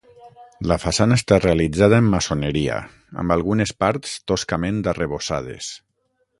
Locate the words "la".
0.69-0.77